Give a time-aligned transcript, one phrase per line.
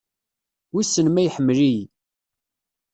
[0.73, 1.85] Wissen ma iḥemmel-iyi.